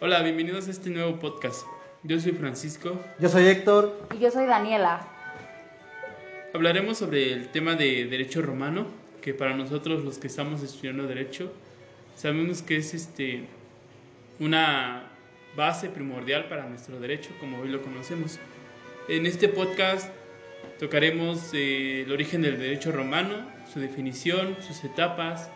[0.00, 1.66] Hola, bienvenidos a este nuevo podcast.
[2.04, 3.00] Yo soy Francisco.
[3.18, 4.00] Yo soy Héctor.
[4.16, 5.04] Y yo soy Daniela.
[6.54, 8.86] Hablaremos sobre el tema de derecho romano,
[9.20, 11.52] que para nosotros los que estamos estudiando derecho,
[12.14, 13.48] sabemos que es este
[14.38, 15.10] una
[15.56, 18.38] base primordial para nuestro derecho, como hoy lo conocemos.
[19.08, 20.12] En este podcast
[20.78, 23.34] tocaremos eh, el origen del derecho romano,
[23.72, 25.50] su definición, sus etapas,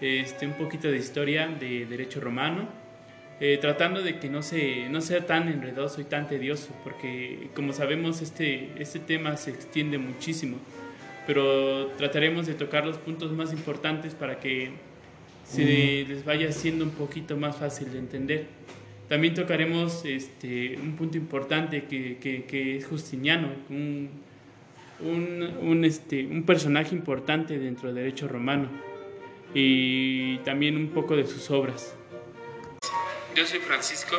[0.00, 2.68] este, un poquito de historia de derecho romano,
[3.40, 7.72] eh, tratando de que no, se, no sea tan enredoso y tan tedioso, porque como
[7.72, 10.58] sabemos este, este tema se extiende muchísimo,
[11.26, 14.70] pero trataremos de tocar los puntos más importantes para que
[15.44, 18.46] se les vaya haciendo un poquito más fácil de entender.
[19.08, 24.10] También tocaremos este, un punto importante que, que, que es Justiniano, un,
[25.00, 28.68] un, un, este, un personaje importante dentro del derecho romano
[29.54, 31.96] y también un poco de sus obras.
[33.40, 34.16] Yo soy Francisco.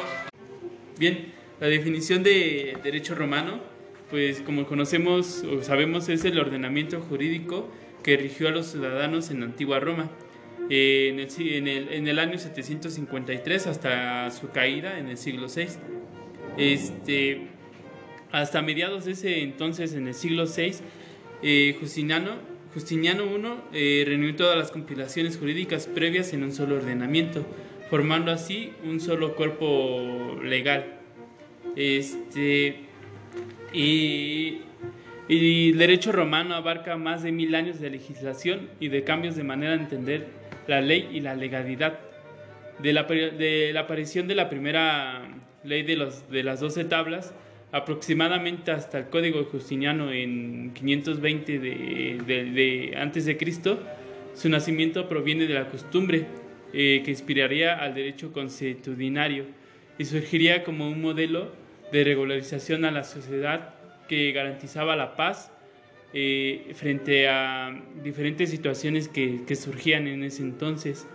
[0.98, 3.61] Bien, la definición de derecho romano,
[4.09, 7.69] pues como conocemos o sabemos es el ordenamiento jurídico
[8.02, 10.09] que rigió a los ciudadanos en la antigua Roma
[10.72, 15.67] en, el, en, el, en, el, año 753 hasta su caída en el siglo VI.
[16.58, 17.42] Este,
[18.31, 20.77] hasta mediados de ese entonces, en el siglo VI,
[21.44, 22.38] eh, Justiniano,
[22.73, 23.25] Justiniano
[23.72, 27.45] I eh, reunió todas las compilaciones jurídicas previas en un solo ordenamiento,
[27.92, 30.86] formando así un solo cuerpo legal.
[31.75, 32.86] Este,
[33.73, 34.61] y,
[35.28, 39.44] y el derecho romano abarca más de mil años de legislación y de cambios de
[39.44, 40.28] manera de entender
[40.67, 42.00] la ley y la legalidad.
[42.80, 45.23] De la, de la aparición de la primera
[45.66, 47.33] ley de, los, de las doce tablas,
[47.73, 53.80] aproximadamente hasta el Código Justiniano en 520 de, de, de, antes de Cristo,
[54.33, 56.26] su nacimiento proviene de la costumbre
[56.73, 59.45] eh, que inspiraría al derecho consuetudinario
[59.97, 61.52] y surgiría como un modelo
[61.91, 63.75] de regularización a la sociedad
[64.08, 65.52] que garantizaba la paz
[66.14, 71.08] eh, frente a diferentes situaciones que, que, surgían en ese entonces.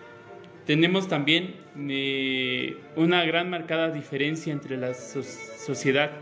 [0.64, 6.12] Tenemos también eh, una gran marcada diferencia entre la so sociedad,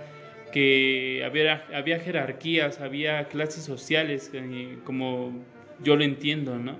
[0.52, 5.44] que había, había, jerarquías, había clases sociales, eh, como
[5.82, 6.78] yo lo entiendo, ¿no?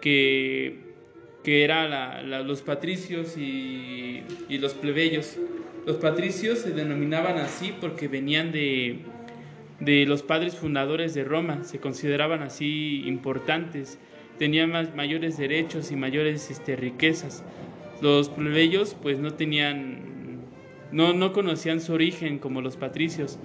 [0.00, 0.89] que,
[1.42, 5.38] que la, los patricios y, y los plebeyos.
[5.86, 9.00] Los patricios se denominaban así porque venían de,
[9.80, 13.98] de los padres fundadores de Roma, se consideraban así importantes,
[14.38, 17.42] tenían más, mayores derechos y mayores este, riquezas.
[18.02, 20.42] Los plebeyos pues no tenían,
[20.92, 23.38] no, no conocían su origen como los patricios.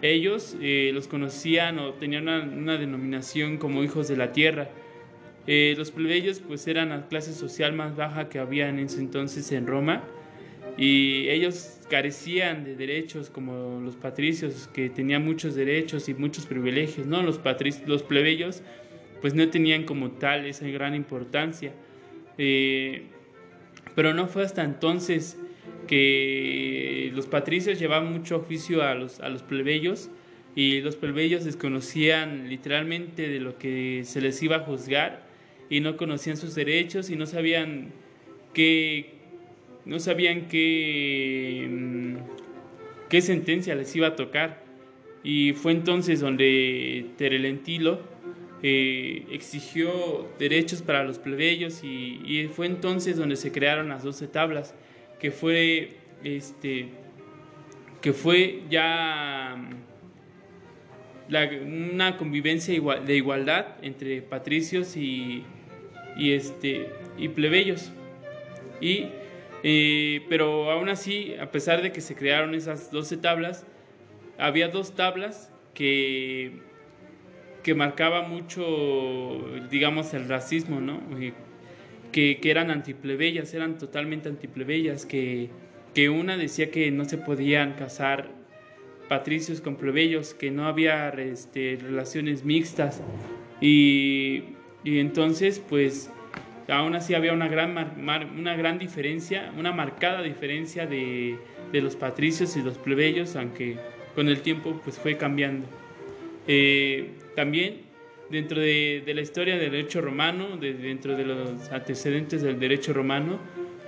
[0.00, 4.70] Ellos eh, los conocían o tenían una, una, denominación como hijos de la tierra.
[5.50, 9.50] Eh, los plebeyos pues eran la clase social más baja que había en ese entonces
[9.50, 10.04] en Roma
[10.76, 17.06] y ellos carecían de derechos como los patricios que tenían muchos derechos y muchos privilegios,
[17.06, 17.22] ¿no?
[17.22, 17.40] Los,
[17.86, 18.62] los plebeyos
[19.22, 21.72] pues no tenían como tal esa gran importancia.
[22.36, 23.06] Eh,
[23.94, 25.38] pero no fue hasta entonces
[25.86, 30.10] que los patricios llevaban mucho juicio a los, a los plebeyos
[30.54, 35.26] y los plebeyos desconocían literalmente de lo que se les iba a juzgar
[35.70, 37.92] y no conocían sus derechos y no sabían
[38.54, 39.14] qué,
[39.84, 42.16] no sabían qué,
[43.08, 44.62] qué sentencia les iba a tocar.
[45.22, 48.00] Y fue entonces donde Terelentilo
[48.62, 54.74] eh, exigió derechos para los plebeyos y, fue entonces donde se crearon las doce tablas,
[55.20, 56.88] que fue, este,
[58.00, 59.56] que fue ya
[61.28, 62.74] la, una convivencia
[63.04, 65.44] de igualdad entre patricios y,
[66.18, 67.92] y, este, y plebeyos.
[68.80, 69.06] Y
[69.62, 73.66] eh, pero aún así, a pesar de que se crearon esas 12 tablas,
[74.38, 76.60] había dos tablas que,
[77.62, 81.00] que marcaba mucho, digamos, el racismo, ¿no?
[82.12, 85.50] Que, que eran antiplebeyas, eran totalmente antiplebeyas, que,
[85.94, 88.30] que una decía que no se podían casar
[89.08, 93.02] patricios con plebeyos, que no había este, relaciones mixtas.
[93.60, 96.10] Y, y entonces, pues,
[96.68, 101.38] aún así había una gran, mar, una gran diferencia, una marcada diferencia de,
[101.72, 103.76] de, los patricios y los plebeyos, aunque
[104.14, 105.66] con el tiempo pues fue cambiando.
[106.46, 107.82] Eh, también
[108.30, 112.92] dentro de, de, la historia del derecho romano, de, dentro de los antecedentes del derecho
[112.92, 113.38] romano,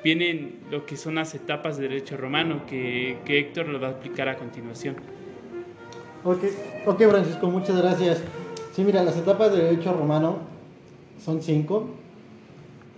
[0.03, 3.91] vienen lo que son las etapas del derecho romano, que, que Héctor lo va a
[3.91, 4.97] explicar a continuación.
[6.25, 6.45] Ok,
[6.87, 8.23] ok Francisco, muchas gracias.
[8.73, 10.60] Sí, mira, las etapas del derecho romano
[11.21, 11.87] son cinco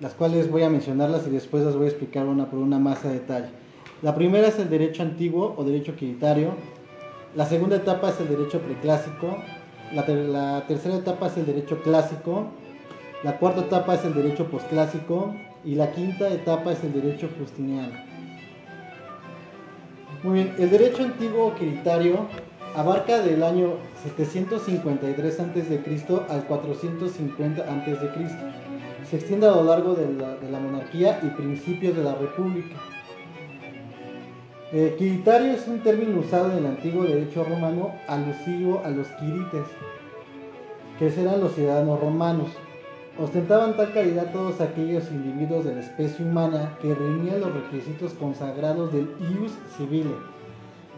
[0.03, 3.05] las cuales voy a mencionarlas y después las voy a explicar una por una más
[3.05, 3.47] a detalle.
[4.03, 6.55] La primera es el derecho antiguo o derecho quiritario.
[7.37, 9.37] La segunda etapa es el derecho preclásico.
[9.95, 12.49] La, la tercera etapa es el derecho clásico.
[13.23, 15.33] La cuarta etapa es el derecho posclásico.
[15.65, 17.93] Y la quinta etapa es el derecho justiniano.
[20.25, 22.27] Muy bien, el derecho antiguo o quiritario
[22.75, 26.05] abarca del año 753 a.C.
[26.29, 28.29] al 450 a.C.
[29.09, 32.77] Se extiende a lo largo de la, monarquía y principios de la república.
[34.73, 39.67] Eh, quiritario es un término usado en el antiguo derecho romano alusivo a los quirites,
[40.99, 42.49] que eran los ciudadanos romanos.
[43.19, 48.91] Ostentaban tal calidad todos aquellos individuos de la especie humana que reunían los requisitos consagrados
[48.95, 50.15] del ius civile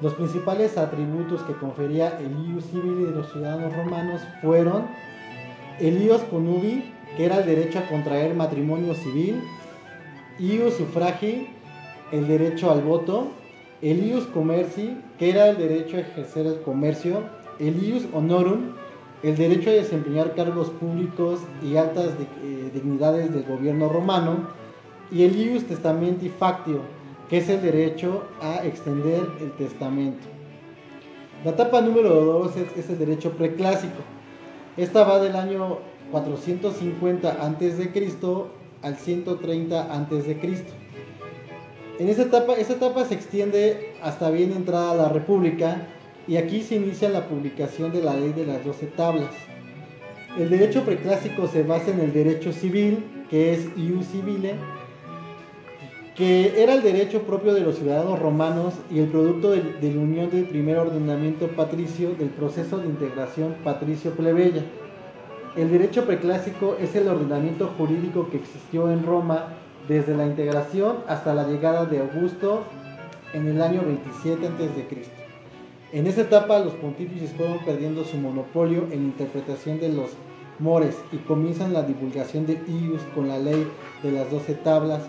[0.02, 4.86] los principales atributos que confería el ius civile de los ciudadanos romanos fueron
[5.78, 9.42] el ius conubi, que era el derecho a contraer matrimonio civil,
[10.38, 11.48] ius suffragi,
[12.12, 13.28] el derecho al voto,
[13.82, 17.22] el ius commerci, que era el derecho a ejercer el comercio,
[17.58, 18.72] el ius honorum,
[19.22, 22.10] el derecho a desempeñar cargos públicos y altas
[22.42, 24.48] eh, dignidades del gobierno romano,
[25.10, 26.80] y el ius testamenti factio,
[27.28, 30.26] que es el derecho a extender el testamento.
[31.44, 34.00] La etapa número 2 es, el derecho preclásico.
[34.76, 35.78] Esta va del año
[36.10, 37.90] 450 a.C.
[38.82, 40.38] al 130 a.C.
[41.98, 45.86] En esta etapa, esta etapa se extiende hasta bien entrada la República
[46.26, 49.30] y aquí se inicia la publicación de la ley de las 12 tablas.
[50.38, 54.54] El derecho preclásico se basa en el derecho civil, que es ius civile,
[56.14, 60.30] que era el derecho propio de los ciudadanos romanos y el producto de, la unión
[60.30, 64.64] del primer ordenamiento patricio del proceso de integración patricio-plebeya.
[65.56, 69.54] El derecho preclásico es el ordenamiento jurídico que existió en Roma
[69.88, 72.62] desde la integración hasta la llegada de Augusto
[73.32, 75.02] en el año 27 a.C.
[75.92, 80.10] En esa etapa los pontífices fueron perdiendo su monopolio en interpretación de los
[80.60, 83.66] mores y comienzan la divulgación de Ius con la ley
[84.02, 85.02] de las doce tablas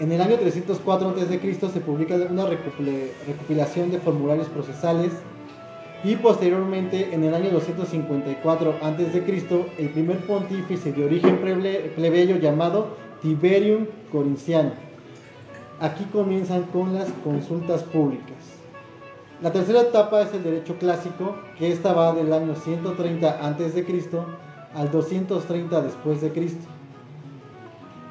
[0.00, 1.54] en el año 304 a.C.
[1.72, 5.12] se publica una recopilación de formularios procesales
[6.04, 9.66] y posteriormente en el año 254 a.C.
[9.78, 11.38] el primer pontífice de origen
[11.96, 14.72] plebeyo llamado Tiberium Corinciano.
[15.80, 18.36] Aquí comienzan con las consultas públicas.
[19.42, 23.86] La tercera etapa es el derecho clásico, que esta va del año 130 a.C.
[24.74, 26.77] al 230 después de Cristo.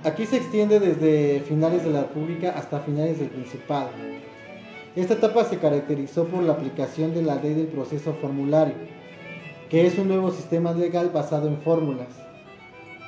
[0.07, 3.89] Aquí se extiende desde finales de la República hasta finales del Principado.
[4.95, 8.75] Esta etapa se caracterizó por la aplicación de la ley del proceso formulario,
[9.69, 12.07] que es un nuevo sistema legal basado en fórmulas.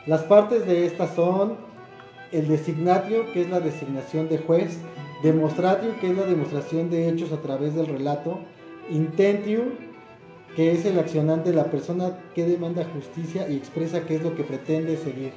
[0.07, 1.56] Las partes de estas son
[2.34, 4.78] el designatio, que es la designación de juez,
[5.24, 8.40] demostratio, que es la demostración de hechos a través del relato,
[8.92, 9.62] intentio,
[10.54, 14.44] que es el accionante, la persona que demanda justicia y expresa qué es lo que
[14.44, 15.31] pretende seguir.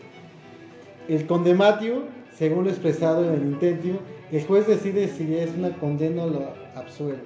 [1.12, 2.04] El condematio,
[2.38, 3.98] según lo expresado en el intentio,
[4.30, 7.20] el juez decide si es una condena o lo absuelve.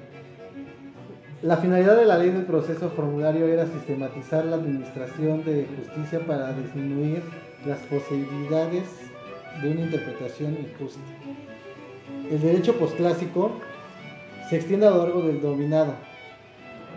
[1.40, 6.52] La finalidad de la ley del proceso formulario era sistematizar la administración de justicia para
[6.52, 7.22] disminuir
[7.64, 8.82] las posibilidades
[9.62, 11.00] de una interpretación injusta.
[12.28, 13.52] El derecho posclásico
[14.50, 15.94] se extiende a lo largo del dominado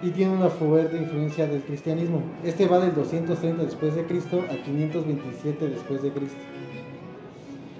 [0.01, 2.21] y tiene una fuerte influencia del cristianismo.
[2.43, 6.37] Este va del 230 después de Cristo al 527 después de Cristo.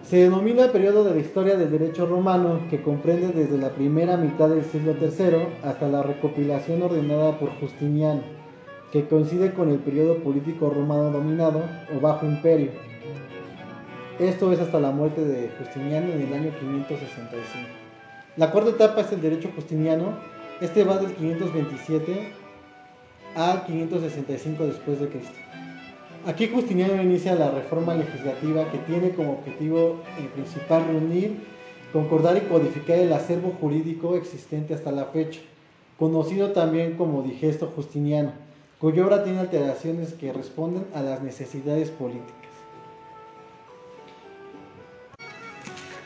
[0.04, 4.50] Se denomina periodo de la historia del derecho romano que comprende desde la primera mitad
[4.50, 8.22] del siglo III hasta la recopilación ordenada por Justiniano,
[8.92, 11.62] que coincide con el periodo político romano dominado
[11.96, 12.72] o bajo imperio.
[14.18, 17.70] Esto es hasta la muerte de Justiniano en el año 565.
[18.36, 20.18] La cuarta etapa es el derecho justiniano.
[20.62, 22.34] Este va del 527
[23.34, 25.34] al 565 después de Cristo.
[26.26, 30.02] Aquí Justiniano inicia la reforma legislativa que tiene como objetivo
[30.34, 31.38] principal reunir,
[31.94, 35.40] concordar y codificar el acervo jurídico existente hasta la fecha,
[35.98, 38.34] conocido también como digesto justiniano,
[38.80, 42.36] cuya obra tiene alteraciones que responden a las necesidades políticas.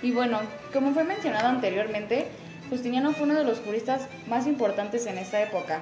[0.03, 0.41] Y bueno,
[0.71, 2.27] como fue mencionado anteriormente,
[2.73, 5.81] Justiniano fue uno de los juristas más importantes en esta época,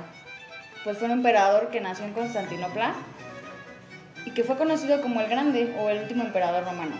[0.83, 2.95] pues fue un emperador que nació en Constantinopla
[4.25, 6.97] y que fue conocido como el Grande o el último emperador romano,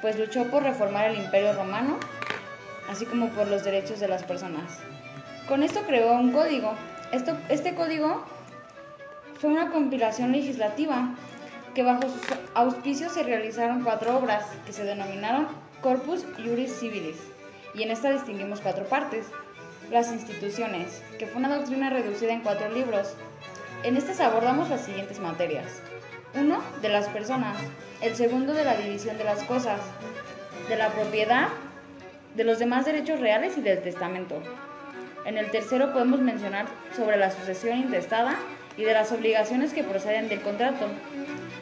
[0.00, 1.98] pues luchó por reformar el imperio romano,
[2.88, 4.78] así como por los derechos de las personas.
[5.46, 6.72] Con esto creó un código.
[7.12, 8.24] Esto, este código
[9.42, 11.10] fue una compilación legislativa
[11.74, 12.22] que bajo sus
[12.54, 15.48] auspicios se realizaron cuatro obras que se denominaron
[15.82, 17.31] Corpus Juris Civilis
[17.74, 19.26] y en esta distinguimos cuatro partes.
[19.90, 23.14] Las instituciones, que fue una doctrina reducida en cuatro libros.
[23.82, 25.66] En estas abordamos las siguientes materias.
[26.34, 27.56] Uno, de las personas.
[28.00, 29.80] El segundo, de la división de las cosas.
[30.68, 31.48] De la propiedad,
[32.34, 34.42] de los demás derechos reales y del testamento.
[35.24, 38.36] En el tercero podemos mencionar sobre la sucesión intestada
[38.76, 40.86] y de las obligaciones que proceden del contrato.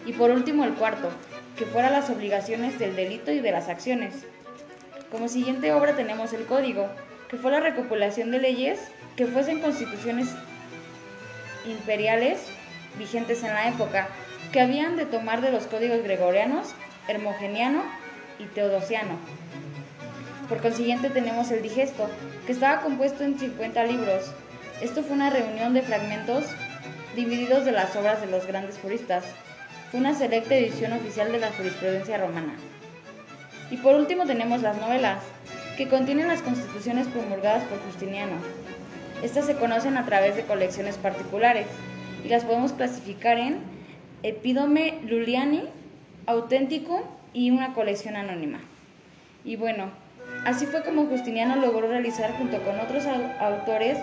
[0.07, 1.09] Y por último el cuarto,
[1.57, 4.25] que fuera las obligaciones del delito y de las acciones.
[5.11, 6.89] Como siguiente obra tenemos el Código,
[7.29, 8.81] que fue la recopilación de leyes
[9.17, 10.29] que fuesen constituciones
[11.67, 12.41] imperiales
[12.97, 14.09] vigentes en la época,
[14.53, 16.75] que habían de tomar de los códigos gregorianos,
[17.09, 17.83] hermogeniano
[18.39, 19.19] y teodosiano.
[20.49, 22.09] Por consiguiente tenemos el digesto,
[22.47, 24.33] que estaba compuesto en 50 libros.
[24.81, 26.45] Esto fue una reunión de fragmentos
[27.15, 29.25] divididos de las obras de los grandes juristas.
[29.91, 32.55] Fue una selecta edición oficial de la jurisprudencia romana.
[33.71, 35.23] Y por último tenemos las novelas,
[35.77, 38.37] que contienen las constituciones promulgadas por Justiniano.
[39.23, 41.67] Estas se conocen a través de colecciones particulares
[42.25, 43.59] y las podemos clasificar en
[44.23, 45.65] Epidome Luliani,
[46.27, 48.61] Auténtico y una colección anónima.
[49.45, 49.91] Y bueno,
[50.45, 53.05] Así fue como Justiniano logró realizar junto con otros
[53.41, 53.99] autores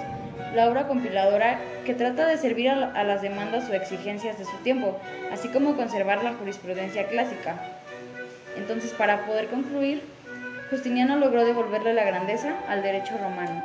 [0.53, 4.99] la obra compiladora que trata de servir a, las demandas o exigencias de su tiempo,
[5.31, 7.76] así como conservar la jurisprudencia clásica.
[8.57, 10.01] Entonces, para poder concluir,
[10.69, 13.63] Justiniano logró devolverle la grandeza al derecho romano.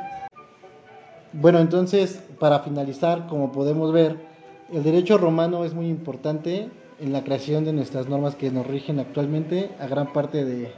[1.33, 4.17] Bueno, entonces, para finalizar, como podemos ver,
[4.71, 6.69] el derecho romano es muy importante
[6.99, 10.71] en la creación de nuestras normas que nos rigen actualmente a gran parte de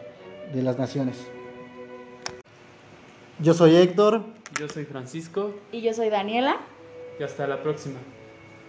[0.63, 1.27] las naciones.
[3.39, 4.23] Yo soy Héctor.
[4.57, 5.53] Yo soy Francisco.
[5.73, 6.57] Y yo soy Daniela.
[7.19, 7.99] Y hasta la próxima.